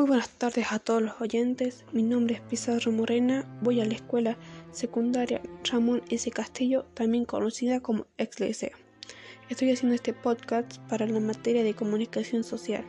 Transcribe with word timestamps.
Muy 0.00 0.08
buenas 0.08 0.30
tardes 0.30 0.72
a 0.72 0.78
todos 0.78 1.02
los 1.02 1.20
oyentes. 1.20 1.84
Mi 1.92 2.02
nombre 2.02 2.36
es 2.36 2.40
Pizarro 2.40 2.90
Morena. 2.90 3.44
Voy 3.60 3.82
a 3.82 3.84
la 3.84 3.92
escuela 3.92 4.38
secundaria 4.72 5.42
Ramón 5.70 6.00
S. 6.08 6.30
Castillo, 6.30 6.86
también 6.94 7.26
conocida 7.26 7.80
como 7.80 8.06
Ex 8.16 8.40
Estoy 9.50 9.70
haciendo 9.70 9.94
este 9.94 10.14
podcast 10.14 10.78
para 10.88 11.06
la 11.06 11.20
materia 11.20 11.62
de 11.62 11.74
comunicación 11.74 12.44
social, 12.44 12.82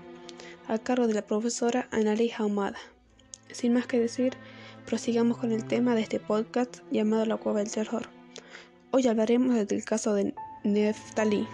a 0.70 0.78
cargo 0.78 1.06
de 1.06 1.14
la 1.14 1.28
profesora 1.28 1.90
Annalise 1.92 2.36
Ahumada. 2.38 2.78
Sin 3.52 3.74
más 3.74 3.88
que 3.88 4.00
decir, 4.00 4.32
prosigamos 4.86 5.38
con 5.38 5.52
el 5.52 5.66
tema 5.66 5.96
de 5.96 6.04
este 6.04 6.22
podcast 6.22 6.78
llamado 6.92 7.26
La 7.26 7.36
Cueva 7.36 7.60
del 7.60 7.70
Terror. 7.70 8.04
Hoy 8.92 9.08
hablaremos 9.08 9.68
del 9.68 9.84
caso 9.84 10.14
de 10.14 10.34
Neftali 10.64 11.46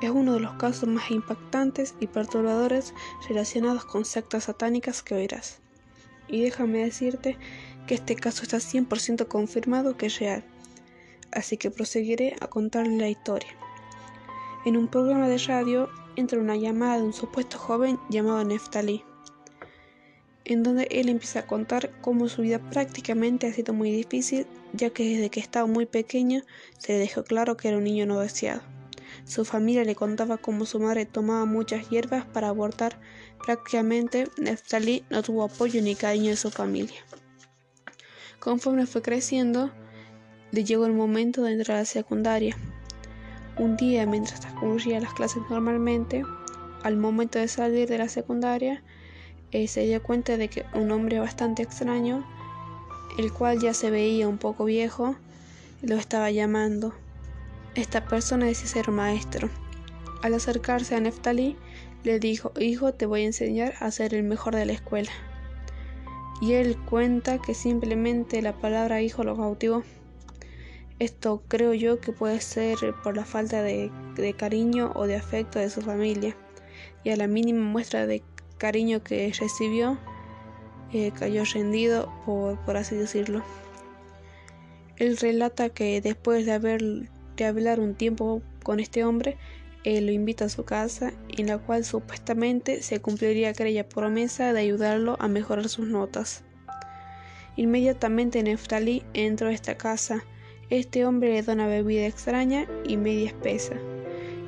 es 0.00 0.10
uno 0.10 0.34
de 0.34 0.40
los 0.40 0.52
casos 0.54 0.88
más 0.88 1.10
impactantes 1.10 1.94
y 2.00 2.06
perturbadores 2.06 2.94
relacionados 3.28 3.84
con 3.84 4.04
sectas 4.04 4.44
satánicas 4.44 5.02
que 5.02 5.14
oirás. 5.14 5.58
Y 6.28 6.42
déjame 6.42 6.84
decirte 6.84 7.36
que 7.86 7.94
este 7.94 8.16
caso 8.16 8.42
está 8.42 8.58
100% 8.58 9.28
confirmado 9.28 9.96
que 9.96 10.06
es 10.06 10.18
real, 10.18 10.44
así 11.32 11.56
que 11.56 11.70
proseguiré 11.70 12.36
a 12.40 12.48
contarle 12.48 12.96
la 12.96 13.08
historia. 13.08 13.50
En 14.64 14.76
un 14.76 14.88
programa 14.88 15.28
de 15.28 15.38
radio 15.38 15.88
entra 16.16 16.40
una 16.40 16.56
llamada 16.56 16.96
de 16.96 17.04
un 17.04 17.12
supuesto 17.12 17.58
joven 17.58 17.98
llamado 18.10 18.42
Neftali, 18.44 19.04
en 20.44 20.62
donde 20.62 20.88
él 20.90 21.08
empieza 21.08 21.40
a 21.40 21.46
contar 21.46 21.90
cómo 22.00 22.28
su 22.28 22.42
vida 22.42 22.58
prácticamente 22.58 23.46
ha 23.46 23.52
sido 23.52 23.74
muy 23.74 23.90
difícil, 23.90 24.46
ya 24.72 24.90
que 24.90 25.04
desde 25.04 25.30
que 25.30 25.40
estaba 25.40 25.66
muy 25.66 25.86
pequeño 25.86 26.42
se 26.78 26.94
le 26.94 26.98
dejó 26.98 27.24
claro 27.24 27.56
que 27.56 27.68
era 27.68 27.78
un 27.78 27.84
niño 27.84 28.06
no 28.06 28.20
deseado. 28.20 28.62
Su 29.26 29.44
familia 29.44 29.82
le 29.82 29.96
contaba 29.96 30.38
cómo 30.38 30.66
su 30.66 30.78
madre 30.78 31.04
tomaba 31.04 31.44
muchas 31.46 31.90
hierbas 31.90 32.24
para 32.24 32.48
abortar. 32.48 33.00
Prácticamente 33.44 34.28
Neftali 34.38 35.04
no 35.10 35.20
tuvo 35.22 35.42
apoyo 35.42 35.82
ni 35.82 35.96
cariño 35.96 36.30
de 36.30 36.36
su 36.36 36.50
familia. 36.50 37.00
Conforme 38.38 38.86
fue 38.86 39.02
creciendo, 39.02 39.72
le 40.52 40.62
llegó 40.62 40.86
el 40.86 40.92
momento 40.92 41.42
de 41.42 41.54
entrar 41.54 41.78
a 41.78 41.80
la 41.80 41.86
secundaria. 41.86 42.56
Un 43.58 43.76
día, 43.76 44.06
mientras 44.06 44.40
transcurría 44.40 45.00
las 45.00 45.12
clases 45.12 45.42
normalmente, 45.50 46.22
al 46.84 46.96
momento 46.96 47.40
de 47.40 47.48
salir 47.48 47.88
de 47.88 47.98
la 47.98 48.08
secundaria, 48.08 48.84
eh, 49.50 49.66
se 49.66 49.86
dio 49.86 50.00
cuenta 50.04 50.36
de 50.36 50.46
que 50.48 50.64
un 50.72 50.92
hombre 50.92 51.18
bastante 51.18 51.64
extraño, 51.64 52.24
el 53.18 53.32
cual 53.32 53.58
ya 53.58 53.74
se 53.74 53.90
veía 53.90 54.28
un 54.28 54.38
poco 54.38 54.66
viejo, 54.66 55.16
lo 55.82 55.96
estaba 55.96 56.30
llamando. 56.30 56.94
Esta 57.76 58.06
persona 58.06 58.46
decía 58.46 58.68
ser 58.68 58.90
maestro. 58.90 59.50
Al 60.22 60.32
acercarse 60.32 60.94
a 60.94 61.00
Neftali, 61.00 61.58
le 62.04 62.18
dijo, 62.18 62.52
hijo, 62.58 62.94
te 62.94 63.04
voy 63.04 63.20
a 63.20 63.26
enseñar 63.26 63.74
a 63.80 63.90
ser 63.90 64.14
el 64.14 64.22
mejor 64.22 64.56
de 64.56 64.64
la 64.64 64.72
escuela. 64.72 65.10
Y 66.40 66.54
él 66.54 66.78
cuenta 66.86 67.38
que 67.38 67.52
simplemente 67.52 68.40
la 68.40 68.54
palabra 68.54 69.02
hijo 69.02 69.24
lo 69.24 69.36
cautivó. 69.36 69.82
Esto 70.98 71.42
creo 71.48 71.74
yo 71.74 72.00
que 72.00 72.12
puede 72.12 72.40
ser 72.40 72.78
por 73.04 73.14
la 73.14 73.26
falta 73.26 73.62
de, 73.62 73.90
cariño 74.38 74.92
o 74.94 75.06
de 75.06 75.16
afecto 75.16 75.58
de 75.58 75.68
su 75.68 75.82
familia. 75.82 76.34
Y 77.04 77.10
a 77.10 77.16
la 77.16 77.26
mínima 77.26 77.62
muestra 77.62 78.06
de 78.06 78.22
cariño 78.56 79.02
que 79.02 79.30
recibió, 79.38 79.98
eh, 80.94 81.12
cayó 81.14 81.44
rendido, 81.44 82.10
por, 82.24 82.58
por 82.64 82.78
así 82.78 82.96
decirlo. 82.96 83.42
Él 84.96 85.18
relata 85.18 85.68
que 85.68 86.00
después 86.00 86.46
de 86.46 86.52
haber 86.52 87.10
de 87.36 87.50
hablar 87.50 87.80
un 87.80 87.94
tiempo 87.94 88.42
con 88.62 88.80
este 88.80 89.04
hombre, 89.04 89.36
él 89.84 90.06
lo 90.06 90.12
invita 90.12 90.46
a 90.46 90.48
su 90.48 90.64
casa, 90.64 91.12
en 91.28 91.46
la 91.46 91.58
cual 91.58 91.84
supuestamente 91.84 92.82
se 92.82 93.00
cumpliría 93.00 93.50
aquella 93.50 93.88
promesa 93.88 94.52
de 94.52 94.60
ayudarlo 94.60 95.16
a 95.20 95.28
mejorar 95.28 95.68
sus 95.68 95.86
notas. 95.86 96.42
Inmediatamente 97.54 98.42
Neftali 98.42 99.04
entró 99.14 99.48
a 99.48 99.52
esta 99.52 99.76
casa. 99.76 100.24
Este 100.70 101.06
hombre 101.06 101.30
le 101.30 101.42
da 101.42 101.52
una 101.52 101.68
bebida 101.68 102.06
extraña 102.06 102.66
y 102.84 102.96
media 102.96 103.28
espesa. 103.28 103.76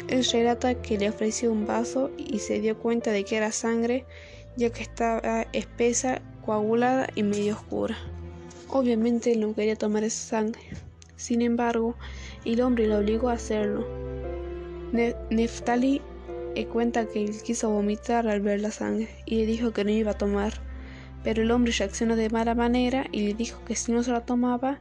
Él 0.09 0.25
relata 0.25 0.75
que 0.83 0.99
le 0.99 1.09
ofreció 1.09 1.53
un 1.53 1.67
vaso 1.67 2.11
y 2.17 2.41
se 2.41 2.61
dio 2.61 2.77
cuenta 2.77 3.13
de 3.13 3.25
que 3.25 3.37
era 3.37 3.53
sangre, 3.53 4.07
ya 4.57 4.71
que 4.71 4.83
estaba 4.83 5.47
espesa, 5.53 6.21
coagulada 6.45 7.09
y 7.15 7.23
medio 7.23 7.55
oscura. 7.55 7.97
Obviamente 8.71 9.33
él 9.33 9.41
no 9.41 9.55
quería 9.55 9.77
tomar 9.77 10.03
esa 10.03 10.29
sangre. 10.29 10.88
Sin 11.19 11.43
embargo, 11.43 11.97
el 12.45 12.61
hombre 12.61 12.87
lo 12.87 12.99
obligó 12.99 13.29
a 13.29 13.33
hacerlo. 13.33 13.85
Neftali 14.93 16.01
eh, 16.55 16.67
cuenta 16.67 17.07
que 17.09 17.25
él 17.25 17.43
quiso 17.43 17.71
vomitar 17.71 18.29
al 18.29 18.41
ver 18.41 18.61
la 18.61 18.71
sangre 18.71 19.09
y 19.27 19.39
le 19.39 19.47
dijo 19.47 19.73
que 19.73 19.83
no 19.83 19.91
iba 19.91 20.13
a 20.13 20.17
tomar, 20.17 20.55
pero 21.25 21.43
el 21.43 21.51
hombre 21.51 21.73
reaccionó 21.77 22.15
de 22.15 22.31
mala 22.31 22.55
manera 22.55 23.05
y 23.11 23.27
le 23.27 23.35
dijo 23.35 23.65
que 23.65 23.75
si 23.75 23.91
no 23.91 24.05
se 24.05 24.13
la 24.13 24.25
tomaba, 24.25 24.81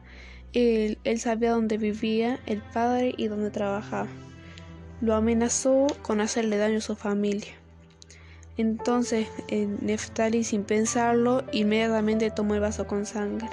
él, 0.52 0.96
sabía 1.18 1.50
dónde 1.50 1.76
vivía 1.76 2.38
el 2.46 2.62
padre 2.62 3.14
y 3.16 3.26
dónde 3.26 3.50
trabajaba. 3.50 4.08
Lo 5.00 5.16
amenazó 5.16 5.88
con 6.02 6.20
hacerle 6.20 6.56
daño 6.56 6.78
a 6.78 6.82
su 6.82 6.94
familia. 6.94 7.52
Entonces 8.56 9.26
eh, 9.48 9.66
Neftali, 9.80 10.44
sin 10.44 10.62
pensarlo, 10.62 11.42
inmediatamente 11.50 12.30
tomó 12.30 12.54
el 12.54 12.60
vaso 12.60 12.86
con 12.86 13.06
sangre. 13.06 13.48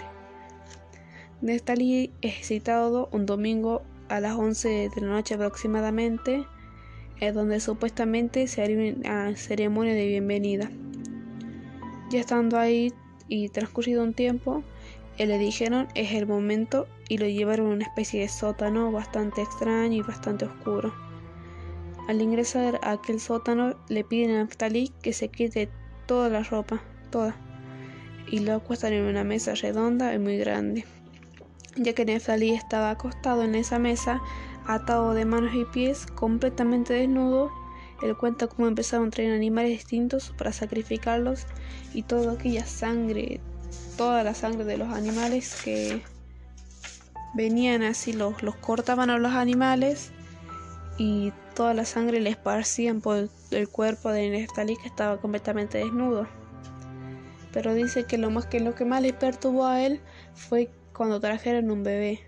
Neftali 1.42 2.14
es 2.22 2.48
citado 2.48 3.10
un 3.12 3.26
domingo 3.26 3.82
a 4.08 4.22
las 4.22 4.36
11 4.36 4.90
de 4.96 5.02
la 5.02 5.08
noche 5.08 5.36
aproximadamente, 5.36 6.46
es 7.20 7.34
donde 7.34 7.60
supuestamente 7.60 8.48
se 8.48 8.64
haría 8.64 8.96
una 8.96 9.36
ceremonia 9.36 9.94
de 9.94 10.08
bienvenida. 10.08 10.72
Ya 12.10 12.22
estando 12.22 12.58
ahí 12.58 12.94
y 13.28 13.50
transcurrido 13.50 14.02
un 14.04 14.14
tiempo, 14.14 14.64
le 15.18 15.38
dijeron 15.38 15.90
es 15.94 16.14
el 16.14 16.26
momento 16.26 16.88
y 17.10 17.18
lo 17.18 17.28
llevaron 17.28 17.68
a 17.68 17.74
una 17.74 17.86
especie 17.86 18.22
de 18.22 18.30
sótano 18.30 18.94
bastante 18.94 19.42
extraño 19.42 19.98
y 19.98 20.02
bastante 20.02 20.46
oscuro. 20.46 20.94
Al 22.08 22.22
ingresar 22.22 22.80
a 22.82 22.92
aquel 22.92 23.20
sótano 23.20 23.76
le 23.90 24.06
piden 24.06 24.32
a 24.38 24.44
Naftali 24.44 24.94
que 25.02 25.12
se 25.12 25.28
quite 25.28 25.68
toda 26.06 26.30
la 26.30 26.44
ropa, 26.44 26.82
toda, 27.10 27.36
y 28.32 28.40
lo 28.40 28.54
acuestan 28.54 28.94
en 28.94 29.04
una 29.04 29.26
mesa 29.26 29.54
redonda 29.54 30.14
y 30.14 30.20
muy 30.20 30.38
grande 30.38 30.86
ya 31.76 31.94
que 31.94 32.06
Neftali 32.06 32.52
estaba 32.52 32.92
acostado 32.92 33.44
en 33.44 33.56
esa 33.56 33.80
mesa, 33.80 34.22
atado 34.66 35.14
de 35.14 35.26
manos 35.26 35.54
y 35.54 35.66
pies, 35.66 36.06
completamente 36.06 36.94
desnudo. 36.94 37.52
Él 38.02 38.16
cuenta 38.18 38.48
cómo 38.48 38.68
empezaron 38.68 39.08
a 39.08 39.12
traer 39.12 39.34
animales 39.34 39.72
distintos 39.72 40.34
para 40.38 40.52
sacrificarlos 40.52 41.46
y 41.94 42.04
toda 42.04 42.34
aquella 42.34 42.66
sangre, 42.66 43.40
toda 43.98 44.24
la 44.24 44.34
sangre 44.34 44.66
de 44.66 44.78
los 44.78 44.90
animales 44.90 45.62
que 45.64 46.02
venían 47.36 47.84
así, 47.84 48.14
los, 48.14 48.36
cortaban 48.62 49.10
a 49.10 49.18
los 49.18 49.34
animales 49.34 50.12
y 50.98 51.34
toda 51.54 51.74
la 51.74 51.86
sangre 51.86 52.20
le 52.22 52.30
esparcían 52.30 53.02
por 53.02 53.30
el 53.52 53.70
cuerpo 53.70 54.10
de 54.10 54.30
Neftali 54.30 54.78
que 54.78 54.88
estaba 54.88 55.20
completamente 55.20 55.78
desnudo. 55.78 56.28
Pero 57.54 57.74
dice 57.74 58.04
que 58.04 58.18
lo 58.18 58.32
más 58.32 58.46
que 58.48 58.60
lo 58.60 58.76
que 58.76 58.84
más 58.84 59.02
le 59.02 59.14
perturbó 59.14 59.66
a 59.66 59.82
él 59.82 60.02
fue 60.34 60.70
cuando 60.96 61.20
trajeron 61.20 61.70
un 61.72 61.84
bebé. 61.84 62.22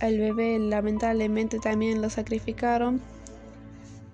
El 0.00 0.18
bebé 0.18 0.58
lamentablemente 0.58 1.58
también 1.58 2.02
lo 2.02 2.10
sacrificaron. 2.10 3.00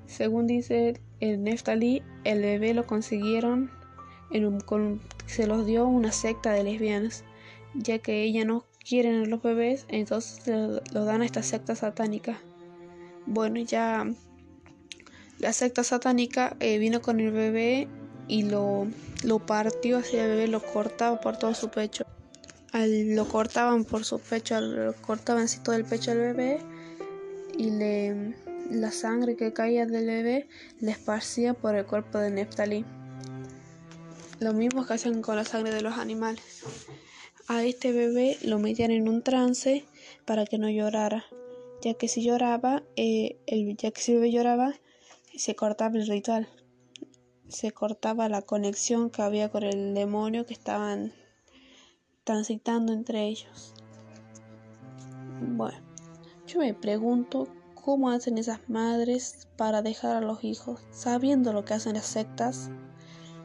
Según 0.06 0.46
dice 0.46 1.00
el 1.20 1.42
Neftali, 1.42 2.02
el 2.24 2.40
bebé 2.40 2.72
lo 2.74 2.86
consiguieron 2.86 3.70
en 4.30 4.46
un, 4.46 5.00
se 5.26 5.46
los 5.46 5.66
dio 5.66 5.86
una 5.86 6.12
secta 6.12 6.52
de 6.52 6.64
lesbianas, 6.64 7.24
ya 7.74 7.98
que 7.98 8.22
ella 8.22 8.44
no 8.44 8.64
quieren 8.86 9.22
a 9.22 9.26
los 9.26 9.42
bebés, 9.42 9.86
entonces 9.88 10.46
lo, 10.92 11.04
dan 11.04 11.22
a 11.22 11.26
esta 11.26 11.42
secta 11.42 11.74
satánica. 11.74 12.38
Bueno, 13.26 13.60
ya 13.60 14.06
la 15.38 15.52
secta 15.52 15.82
satánica 15.82 16.56
eh, 16.60 16.78
vino 16.78 17.02
con 17.02 17.18
el 17.20 17.32
bebé 17.32 17.88
y 18.28 18.44
lo, 18.44 18.86
lo 19.24 19.40
partió 19.40 19.98
hacia 19.98 20.24
el 20.24 20.30
bebé, 20.30 20.48
lo 20.48 20.62
cortaba 20.62 21.20
por 21.20 21.36
todo 21.36 21.54
su 21.54 21.70
pecho 21.70 22.04
lo 22.72 23.28
cortaban 23.28 23.84
por 23.84 24.04
su 24.04 24.18
pecho, 24.18 24.60
lo 24.60 24.94
cortaban 24.94 25.44
así 25.44 25.60
todo 25.60 25.74
el 25.74 25.84
pecho 25.84 26.12
al 26.12 26.18
bebé 26.18 26.60
y 27.56 27.70
le, 27.70 28.34
la 28.70 28.90
sangre 28.90 29.36
que 29.36 29.52
caía 29.52 29.86
del 29.86 30.06
bebé 30.06 30.48
le 30.80 30.90
esparcía 30.90 31.54
por 31.54 31.74
el 31.74 31.84
cuerpo 31.84 32.18
de 32.18 32.30
Neftali. 32.30 32.84
Lo 34.40 34.54
mismo 34.54 34.86
que 34.86 34.94
hacían 34.94 35.22
con 35.22 35.36
la 35.36 35.44
sangre 35.44 35.74
de 35.74 35.82
los 35.82 35.98
animales. 35.98 36.64
A 37.48 37.62
este 37.64 37.92
bebé 37.92 38.38
lo 38.42 38.58
metían 38.58 38.90
en 38.90 39.08
un 39.08 39.22
trance 39.22 39.84
para 40.24 40.46
que 40.46 40.58
no 40.58 40.70
llorara, 40.70 41.24
ya 41.82 41.94
que 41.94 42.08
si 42.08 42.24
lloraba, 42.24 42.82
eh, 42.96 43.36
el, 43.46 43.76
ya 43.76 43.90
que 43.90 44.00
si 44.00 44.12
el 44.12 44.18
bebé 44.18 44.32
lloraba, 44.32 44.74
se 45.36 45.54
cortaba 45.54 45.96
el 45.96 46.06
ritual, 46.06 46.48
se 47.48 47.72
cortaba 47.72 48.28
la 48.28 48.42
conexión 48.42 49.10
que 49.10 49.22
había 49.22 49.50
con 49.50 49.62
el 49.64 49.94
demonio 49.94 50.46
que 50.46 50.54
estaban 50.54 51.12
transitando 52.24 52.92
entre 52.92 53.26
ellos. 53.26 53.74
Bueno, 55.40 55.78
yo 56.46 56.60
me 56.60 56.74
pregunto 56.74 57.48
cómo 57.74 58.10
hacen 58.10 58.38
esas 58.38 58.60
madres 58.68 59.48
para 59.56 59.82
dejar 59.82 60.16
a 60.16 60.20
los 60.20 60.44
hijos, 60.44 60.80
sabiendo 60.90 61.52
lo 61.52 61.64
que 61.64 61.74
hacen 61.74 61.94
las 61.94 62.06
sectas, 62.06 62.70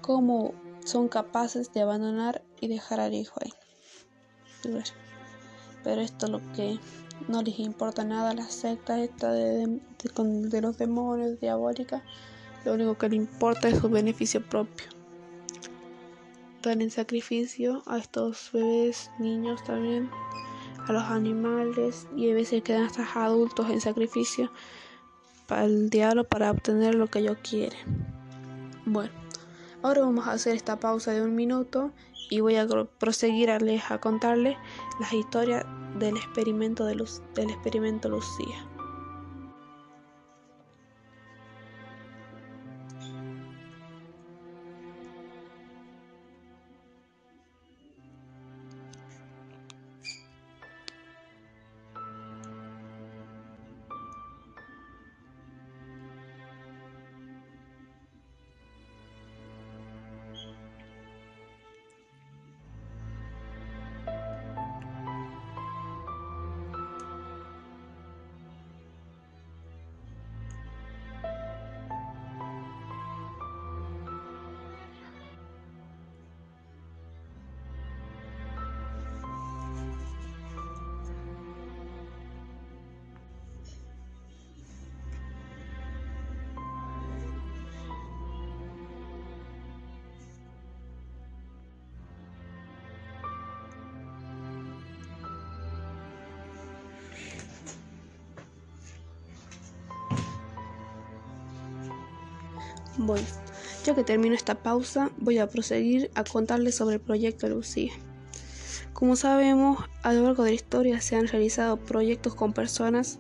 cómo 0.02 0.54
son 0.86 1.08
capaces 1.08 1.74
de 1.74 1.82
abandonar 1.82 2.44
y 2.62 2.68
dejar 2.68 3.00
al 3.00 3.14
hijo 3.14 3.40
ahí. 3.42 3.52
Pero 5.84 6.02
esto 6.02 6.26
es 6.26 6.32
lo 6.32 6.42
que 6.54 6.80
no 7.28 7.42
les 7.42 7.60
importa 7.60 8.04
nada 8.04 8.32
a 8.32 8.36
la 8.36 8.46
secta 8.46 9.02
esta 9.02 9.32
de, 9.32 9.80
de 10.14 10.62
los 10.62 10.78
demonios 10.78 11.40
diabólicas. 11.40 12.04
Lo 12.66 12.74
único 12.74 12.98
que 12.98 13.10
les 13.10 13.18
importa 13.18 13.70
es 13.70 13.80
su 13.80 13.90
beneficio 13.90 14.44
propio. 14.48 14.97
Dan 16.62 16.82
en 16.82 16.92
sacrificio 16.92 17.84
a 17.86 17.98
estos 17.98 18.50
bebés, 18.52 19.10
niños 19.20 19.64
también, 19.64 20.10
a 20.88 20.92
los 20.92 21.04
animales 21.04 22.08
y 22.16 22.30
a 22.30 22.34
veces 22.34 22.64
quedan 22.64 22.84
hasta 22.84 23.08
adultos 23.14 23.70
en 23.70 23.80
sacrificio 23.80 24.52
para 25.48 25.66
el 25.66 25.90
diablo 25.90 26.26
para 26.26 26.52
obtener 26.52 26.96
lo 26.96 27.08
que 27.08 27.20
ellos 27.20 27.38
quieren. 27.48 27.80
Bueno, 28.86 29.12
ahora 29.82 30.02
vamos 30.02 30.28
a 30.28 30.34
hacer 30.34 30.56
esta 30.56 30.80
pausa 30.80 31.12
de 31.12 31.22
un 31.22 31.36
minuto 31.36 31.92
y 32.30 32.42
voy 32.42 32.58
a 32.58 32.68
proseguir 33.00 33.50
a, 33.50 33.60
a 33.90 34.02
contarles 34.02 34.58
las 35.00 35.14
historias 35.14 35.66
del 35.98 36.18
experimento 36.18 36.86
de 36.86 36.96
Luz, 36.96 37.22
del 37.34 37.50
experimento 37.50 38.10
Lucía. 38.10 38.67
Bueno, 102.98 103.28
ya 103.86 103.94
que 103.94 104.04
termino 104.04 104.34
esta 104.34 104.56
pausa, 104.56 105.12
voy 105.18 105.38
a 105.38 105.48
proseguir 105.48 106.10
a 106.16 106.24
contarles 106.24 106.76
sobre 106.76 106.96
el 106.96 107.02
proyecto 107.02 107.48
Lucía. 107.48 107.92
Como 108.94 109.16
sabemos, 109.16 109.78
a 110.02 110.14
lo 110.14 110.24
largo 110.24 110.44
de 110.44 110.50
la 110.50 110.56
historia 110.56 111.00
se 111.00 111.16
han 111.16 111.28
realizado 111.28 111.78
proyectos 111.78 112.34
con 112.34 112.54
personas, 112.54 113.20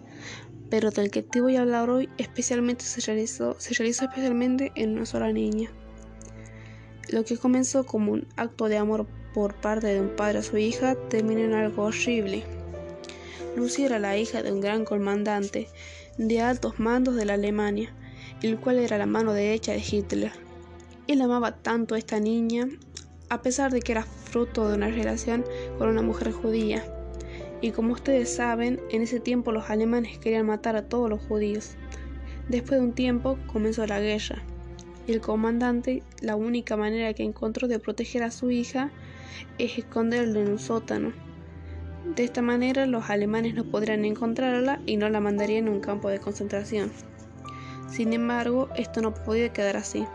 pero 0.71 0.89
del 0.89 1.12
que 1.12 1.21
te 1.21 1.41
voy 1.41 1.56
a 1.56 1.62
hablar 1.62 1.91
hoy 1.91 2.09
especialmente 2.18 2.83
se 2.83 3.01
realizó, 3.01 3.56
se 3.59 3.71
especialmente 3.83 4.71
en 4.74 4.94
una 4.94 5.06
sola 5.06 5.31
niña. 5.31 5.69
Lo 7.09 7.24
que 7.24 7.38
comenzó 7.38 7.85
como 7.85 8.12
un 8.12 8.27
acto 8.35 8.69
de 8.69 8.77
amor 8.77 9.06
por 9.35 9.53
parte 9.53 9.88
de 9.88 10.01
un 10.01 10.15
padre 10.15 10.39
a 10.39 10.44
su 10.44 10.57
hija 10.57 10.95
terminó 11.09 11.41
en 11.41 11.53
algo 11.53 11.83
horrible. 11.83 12.44
Lucía 13.56 13.85
era 13.85 14.00
la 14.00 14.18
hija 14.18 14.41
de 14.41 14.51
un 14.51 14.62
gran 14.62 14.83
comandante 14.83 15.68
de 16.18 16.41
altos 16.41 16.79
mandos 16.79 17.15
de 17.15 17.25
la 17.25 17.35
Alemania, 17.35 17.94
el 18.42 18.60
cual 18.60 18.80
era 18.80 18.98
la 18.98 19.06
mano 19.06 19.34
derecha 19.34 19.72
de 19.72 19.84
Hitler. 19.88 20.31
Él 21.07 21.22
amaba 21.22 21.57
tanto 21.57 21.95
a 21.95 21.98
esta 21.98 22.19
niña, 22.19 22.68
a 23.30 23.42
pesar 23.42 23.72
de 23.72 23.81
que 23.81 23.94
era 23.94 24.04
fruto 24.04 24.69
de 24.69 24.75
una 24.75 24.89
relación 24.89 25.44
con 25.78 25.89
una 25.89 26.01
mujer 26.01 26.31
judía. 26.31 26.84
Y 27.62 27.72
como 27.72 27.94
ustedes 27.94 28.34
saben, 28.34 28.80
en 28.92 29.01
ese 29.01 29.19
tiempo 29.19 29.51
los 29.51 29.69
alemanes 29.69 30.19
querían 30.19 30.45
matar 30.45 30.75
a 30.75 30.88
todos 30.88 31.10
los 31.10 31.22
judíos. 31.22 31.75
Después 32.50 32.80
de 32.80 32.86
un 32.86 32.94
tiempo 32.94 33.38
comenzó 33.51 33.86
la 33.88 34.00
guerra. 34.00 34.44
Y 35.07 35.13
el 35.13 35.22
comandante, 35.22 36.04
la 36.22 36.36
única 36.36 36.78
manera 36.78 37.13
que 37.13 37.24
encontró 37.24 37.68
de 37.68 37.80
proteger 37.80 38.24
a 38.24 38.31
su 38.31 38.51
hija 38.51 38.92
es 39.57 39.78
esconderla 39.78 40.42
en 40.42 40.50
un 40.50 40.60
sótano. 40.60 41.13
De 42.16 42.24
esta 42.24 42.42
manera 42.42 42.86
los 42.86 43.10
alemanes 43.10 43.54
no 43.54 43.66
podrían 43.66 44.06
encontrarla 44.06 44.81
y 44.86 44.98
no 44.98 45.10
la 45.10 45.19
mandarían 45.19 45.68
a 45.68 45.72
un 45.72 45.80
campo 45.80 46.10
de 46.10 46.19
concentración. 46.19 46.92
Sin 47.88 48.13
embargo, 48.13 48.69
esto 48.75 49.01
no 49.01 49.13
podía 49.13 49.54
quedar 49.54 49.78
así. 49.78 50.06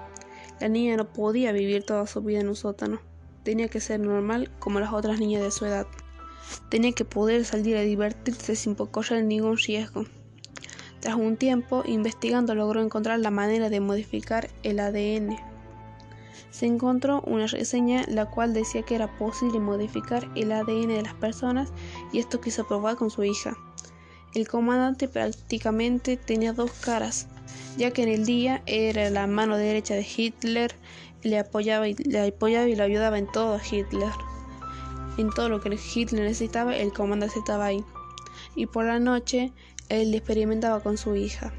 La 0.61 0.69
niña 0.69 0.97
no 0.97 1.13
podía 1.13 1.53
vivir 1.53 1.85
toda 1.85 2.07
su 2.07 2.21
vida 2.21 2.41
en 2.41 2.49
un 2.49 2.57
sótano. 2.57 3.01
Tenía 3.43 3.69
que 3.69 3.81
ser 3.81 3.99
normal 4.01 4.51
como 4.59 4.79
las 4.79 4.93
otras 4.93 5.19
niñas 5.19 5.43
de 5.43 5.51
su 5.51 5.65
edad. 5.65 5.87
Tenía 6.69 6.93
que 6.93 7.05
poder 7.05 7.45
salir 7.45 7.77
a 7.77 7.81
divertirse 7.81 8.55
sin 8.55 8.75
correr 8.75 9.25
ningún 9.25 9.57
riesgo. 9.57 10.05
Tras 11.01 11.17
un 11.17 11.37
tiempo, 11.37 11.83
investigando 11.85 12.55
logró 12.55 12.81
encontrar 12.81 13.19
la 13.19 13.31
manera 13.31 13.69
de 13.71 13.81
modificar 13.81 14.49
el 14.63 14.79
ADN. 14.79 15.37
Se 16.51 16.67
encontró 16.67 17.23
una 17.23 17.47
reseña 17.47 18.05
la 18.07 18.27
cual 18.27 18.55
decía 18.55 18.83
que 18.83 18.95
era 18.95 19.19
posible 19.19 19.59
modificar 19.59 20.31
el 20.37 20.53
ADN 20.53 20.89
de 20.89 21.03
las 21.03 21.15
personas 21.15 21.73
y 22.13 22.19
esto 22.19 22.41
quiso 22.41 22.69
probar 22.69 22.97
con 22.97 23.11
su 23.11 23.25
hija. 23.25 23.57
El 24.35 24.47
comandante 24.47 25.09
prácticamente 25.09 26.17
tenía 26.17 26.53
dos 26.53 26.71
caras, 26.73 27.27
ya 27.77 27.91
que 27.91 28.03
en 28.03 28.09
el 28.09 28.27
día 28.27 28.63
era 28.67 29.11
la 29.11 29.27
mano 29.27 29.57
derecha 29.57 29.95
de 29.95 30.07
Hitler, 30.17 30.75
le 31.23 31.39
apoyaba 31.39 31.89
y 31.89 31.95
le 31.95 32.29
apoyaba 32.29 32.69
y 32.69 32.77
le 32.77 32.83
ayudaba 32.83 33.19
en 33.19 33.31
todo 33.31 33.55
a 33.55 33.61
Hitler. 33.65 34.11
En 35.19 35.31
todo 35.31 35.49
lo 35.49 35.61
que 35.61 35.77
Hitler 35.95 36.25
necesitaba, 36.25 36.77
el 36.77 36.93
comandante 36.93 37.39
estaba 37.39 37.67
ahí. 37.67 37.85
Y 38.57 38.67
por 38.67 38.87
la 38.87 38.99
noche, 38.99 39.53
él 39.89 40.15
experimentaba 40.15 40.81
con 40.81 40.97
su 40.97 41.15
hija. 41.17 41.53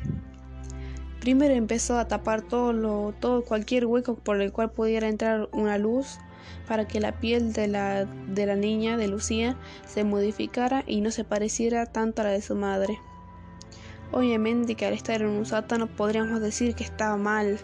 Primero 1.19 1.53
empezó 1.53 1.97
a 1.97 2.07
tapar 2.07 2.41
todo, 2.41 2.73
lo, 2.73 3.13
todo 3.19 3.43
cualquier 3.43 3.85
hueco 3.85 4.15
por 4.15 4.41
el 4.41 4.51
cual 4.51 4.71
pudiera 4.71 5.07
entrar 5.07 5.47
una 5.53 5.77
luz 5.77 6.17
para 6.67 6.87
que 6.87 6.99
la 6.99 7.19
piel 7.19 7.53
de 7.53 7.67
la, 7.67 8.05
de 8.05 8.45
la 8.45 8.55
niña, 8.55 8.97
de 8.97 9.07
Lucía, 9.07 9.57
se 9.85 10.03
modificara 10.03 10.83
y 10.85 11.01
no 11.01 11.11
se 11.11 11.23
pareciera 11.23 11.85
tanto 11.85 12.21
a 12.21 12.25
la 12.25 12.31
de 12.31 12.41
su 12.41 12.55
madre. 12.55 12.99
Obviamente 14.13 14.75
que 14.75 14.85
al 14.85 14.93
estar 14.93 15.23
en 15.23 15.29
un 15.29 15.45
sótano 15.45 15.87
podríamos 15.87 16.39
decir 16.39 16.75
que 16.75 16.83
estaba 16.83 17.17
mal. 17.17 17.59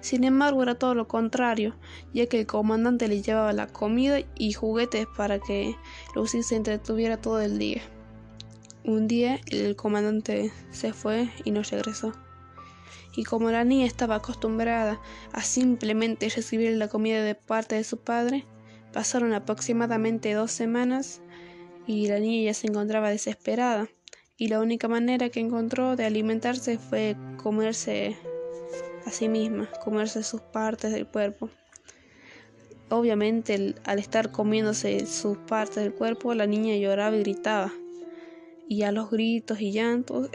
Sin 0.00 0.24
embargo, 0.24 0.64
era 0.64 0.74
todo 0.74 0.96
lo 0.96 1.06
contrario, 1.06 1.76
ya 2.12 2.26
que 2.26 2.40
el 2.40 2.46
comandante 2.46 3.06
le 3.06 3.22
llevaba 3.22 3.52
la 3.52 3.68
comida 3.68 4.18
y 4.34 4.52
juguetes 4.52 5.06
para 5.16 5.38
que 5.38 5.76
Lucía 6.16 6.42
se 6.42 6.56
entretuviera 6.56 7.18
todo 7.18 7.40
el 7.40 7.56
día. 7.56 7.82
Un 8.84 9.06
día 9.06 9.38
el 9.46 9.76
comandante 9.76 10.50
se 10.72 10.92
fue 10.92 11.30
y 11.44 11.52
no 11.52 11.62
regresó. 11.62 12.12
Y 13.14 13.22
como 13.22 13.52
la 13.52 13.62
niña 13.62 13.86
estaba 13.86 14.16
acostumbrada 14.16 15.00
a 15.32 15.42
simplemente 15.42 16.28
recibir 16.30 16.76
la 16.78 16.88
comida 16.88 17.22
de 17.22 17.36
parte 17.36 17.76
de 17.76 17.84
su 17.84 17.98
padre, 17.98 18.44
pasaron 18.92 19.34
aproximadamente 19.34 20.32
dos 20.32 20.50
semanas 20.50 21.20
y 21.86 22.08
la 22.08 22.18
niña 22.18 22.46
ya 22.46 22.54
se 22.54 22.66
encontraba 22.66 23.10
desesperada 23.10 23.88
y 24.42 24.48
la 24.48 24.58
única 24.58 24.88
manera 24.88 25.28
que 25.28 25.38
encontró 25.38 25.94
de 25.94 26.04
alimentarse 26.04 26.76
fue 26.76 27.14
comerse 27.40 28.16
a 29.06 29.10
sí 29.12 29.28
misma, 29.28 29.70
comerse 29.84 30.24
sus 30.24 30.40
partes 30.40 30.90
del 30.90 31.06
cuerpo. 31.06 31.48
Obviamente 32.88 33.76
al 33.84 33.98
estar 34.00 34.32
comiéndose 34.32 35.06
sus 35.06 35.38
partes 35.38 35.76
del 35.76 35.94
cuerpo, 35.94 36.34
la 36.34 36.48
niña 36.48 36.74
lloraba 36.74 37.14
y 37.14 37.20
gritaba. 37.20 37.72
Y 38.68 38.82
a 38.82 38.90
los 38.90 39.12
gritos 39.12 39.60
y 39.60 39.70
llantos, 39.70 40.28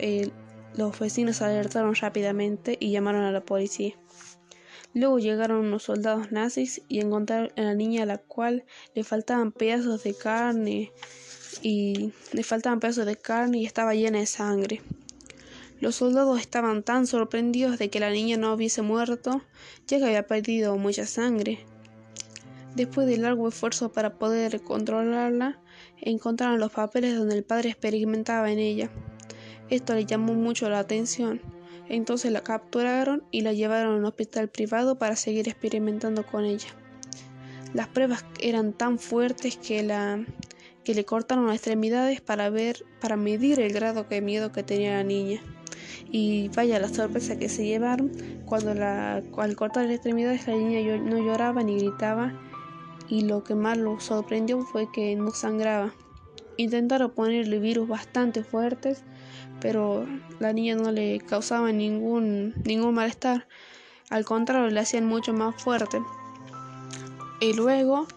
los 0.78 0.98
vecinos 0.98 1.42
alertaron 1.42 1.94
rápidamente 1.94 2.78
y 2.80 2.92
llamaron 2.92 3.24
a 3.24 3.34
la 3.34 3.42
policía. 3.42 3.94
Luego 4.94 5.20
llegaron 5.20 5.66
unos 5.66 5.84
soldados 5.84 6.32
nazis 6.32 6.82
y 6.88 7.02
encontraron 7.02 7.52
a 7.58 7.62
la 7.62 7.74
niña 7.74 8.04
a 8.04 8.06
la 8.06 8.20
cual 8.20 8.64
le 8.96 9.04
faltaban 9.04 9.52
pedazos 9.52 10.02
de 10.04 10.14
carne, 10.14 10.94
y 11.62 12.12
le 12.34 12.44
faltaban 12.44 12.80
pedazos 12.80 13.06
de 13.06 13.16
carne 13.16 13.60
y 13.60 13.66
estaba 13.66 13.96
llena 13.96 14.20
de 14.20 14.26
sangre. 14.26 14.82
Los 15.80 15.96
soldados 15.96 16.40
estaban 16.40 16.82
tan 16.82 17.06
sorprendidos 17.06 17.78
de 17.78 17.90
que 17.90 18.00
la 18.00 18.10
niña 18.10 18.38
no 18.38 18.54
hubiese 18.54 18.82
muerto, 18.82 19.42
ya 19.88 20.00
que 20.00 20.06
había 20.06 20.26
perdido 20.26 20.76
mucha 20.78 21.06
sangre. 21.06 21.60
Después 22.76 23.08
de 23.08 23.18
largo 23.18 23.48
esfuerzo 23.48 23.92
para 23.92 24.18
poder 24.18 24.62
controlarla, 24.62 25.60
encontraron 26.02 26.60
los 26.60 26.72
papeles 26.72 27.16
donde 27.16 27.36
el 27.36 27.44
padre 27.44 27.70
experimentaba 27.70 28.52
en 28.52 28.60
ella. 28.60 28.90
Esto 29.70 29.94
le 29.94 30.06
llamó 30.06 30.34
mucho 30.34 30.70
la 30.70 30.80
atención, 30.80 31.42
Entonces 31.90 32.32
la 32.34 32.42
capturaron 32.42 33.24
y 33.32 33.42
la 33.42 33.54
llevaron 33.54 33.94
a 33.94 33.98
un 33.98 34.06
hospital 34.06 34.50
privado 34.50 34.98
para 34.98 35.16
seguir 35.16 35.48
experimentando 35.48 36.26
con 36.26 36.44
ella. 36.44 36.68
Las 37.74 37.88
pruebas 37.88 38.26
eran 38.42 38.74
tan 38.74 39.00
fuertes 39.00 39.58
que, 39.58 39.84
la, 39.84 40.26
que 40.88 40.94
le 40.94 41.04
cortaron 41.04 41.48
las 41.48 41.58
extremidades 41.58 42.22
para 42.22 42.50
ver, 42.50 42.86
para 43.02 43.18
medir 43.18 43.60
el 43.60 43.74
grado 43.74 44.06
de 44.06 44.22
miedo 44.22 44.54
que 44.54 44.64
tenía 44.64 44.94
la 44.94 45.04
niña. 45.04 45.42
Y 46.10 46.48
vaya 46.56 46.80
la 46.80 46.88
sorpresa 46.88 47.38
que 47.38 47.50
se 47.50 47.66
llevaron 47.66 48.10
cuando 48.46 48.74
la, 48.74 49.16
al 49.16 49.56
cortar 49.58 49.84
las 49.84 49.96
extremidades 49.96 50.48
la 50.48 50.56
niña 50.56 50.96
no 50.96 51.18
lloraba 51.18 51.62
ni 51.62 51.78
gritaba 51.78 52.32
y 53.10 53.26
lo 53.26 53.44
que 53.44 53.54
más 53.54 53.78
lo 53.78 54.00
sorprendió 54.00 54.62
fue 54.62 54.90
que 54.90 55.14
no 55.18 55.32
sangraba. 55.32 55.94
Intentaron 56.56 57.12
ponerle 57.12 57.60
virus 57.60 57.90
bastante 57.90 58.46
fuertes, 58.46 59.04
pero 59.60 60.08
la 60.40 60.54
niña 60.54 60.76
no 60.76 60.94
le 60.94 61.20
causaba 61.20 61.74
ningún, 61.74 62.54
ningún 62.64 62.94
malestar. 62.94 63.46
Al 64.10 64.24
contrario, 64.24 64.70
le 64.70 64.80
hacían 64.80 65.06
mucho 65.06 65.34
más 65.34 65.62
fuerte. 65.62 66.00
Y 67.42 67.52
luego, 67.52 68.08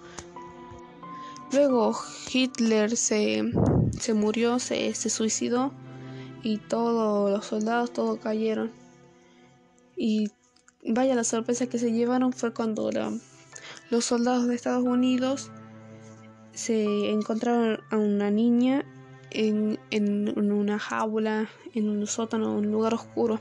luego 1.52 1.96
Hitler 2.32 2.96
se, 2.96 3.50
se 3.98 4.14
murió, 4.14 4.58
se, 4.58 4.94
se 4.94 5.10
suicidó 5.10 5.72
y 6.42 6.58
todos 6.58 7.30
los 7.30 7.46
soldados, 7.46 7.92
todos 7.92 8.18
cayeron. 8.18 8.70
Y 9.96 10.30
vaya 10.86 11.14
la 11.14 11.24
sorpresa 11.24 11.66
que 11.66 11.78
se 11.78 11.92
llevaron 11.92 12.32
fue 12.32 12.54
cuando 12.54 12.90
los 13.90 14.04
soldados 14.04 14.46
de 14.46 14.54
Estados 14.54 14.84
Unidos 14.84 15.50
se 16.52 17.10
encontraron 17.10 17.80
a 17.90 17.96
una 17.96 18.30
niña 18.30 18.84
en, 19.30 19.78
en, 19.90 20.52
una 20.52 20.78
jaula, 20.78 21.48
en 21.74 21.88
un 21.88 22.06
sótano, 22.06 22.54
un 22.54 22.70
lugar 22.70 22.94
oscuro. 22.94 23.40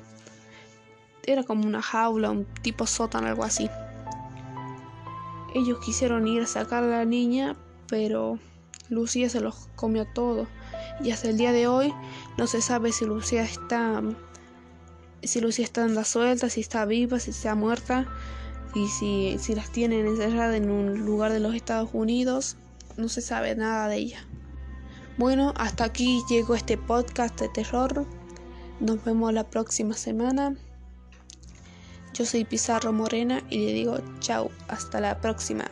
Era 1.26 1.44
como 1.44 1.68
una 1.68 1.82
jaula, 1.82 2.32
un 2.32 2.46
tipo 2.62 2.86
sótano, 2.86 3.28
algo 3.28 3.44
así. 3.44 3.70
Ellos 5.56 5.80
quisieron 5.84 6.28
ir 6.28 6.44
a 6.44 6.48
sacar 6.48 6.84
a 6.84 6.88
la 6.88 7.06
niña, 7.06 7.56
pero 7.90 8.40
Lucía 8.90 9.30
se 9.30 9.42
los 9.42 9.68
comió 9.76 10.06
todo. 10.06 10.48
Y 11.04 11.12
hasta 11.12 11.30
el 11.30 11.38
día 11.38 11.52
de 11.52 11.68
hoy 11.68 11.94
no 12.38 12.48
se 12.48 12.62
sabe 12.62 12.92
si 12.92 13.06
Lucía 13.06 13.44
está 13.44 14.02
si 15.24 15.42
Lucía 15.42 15.66
está 15.66 15.82
dando 15.82 16.04
suelta, 16.04 16.50
si 16.50 16.62
está 16.62 16.86
viva, 16.86 17.20
si 17.20 17.32
está 17.32 17.56
muerta 17.56 18.08
y 18.74 18.88
si, 18.88 19.38
si 19.40 19.54
las 19.54 19.70
tienen 19.72 20.08
encerradas 20.08 20.56
en 20.56 20.70
un 20.70 21.06
lugar 21.06 21.34
de 21.34 21.40
los 21.40 21.56
Estados 21.56 21.90
Unidos. 21.94 22.56
No 22.98 23.10
se 23.10 23.22
sabe 23.22 23.56
nada 23.56 23.88
de 23.88 23.98
ella. 23.98 24.26
Bueno, 25.18 25.54
hasta 25.58 25.84
aquí 25.86 26.22
llegó 26.30 26.56
este 26.56 26.78
podcast 26.78 27.40
de 27.40 27.50
terror. 27.50 28.06
Nos 28.80 29.04
vemos 29.04 29.34
la 29.34 29.50
próxima 29.50 29.94
semana. 29.96 30.56
Yo 32.14 32.26
soy 32.26 32.46
Pizarro 32.46 32.94
Morena 32.94 33.44
y 33.50 33.66
le 33.66 33.74
digo 33.74 33.98
chao, 34.20 34.50
hasta 34.68 35.00
la 35.02 35.20
próxima. 35.20 35.66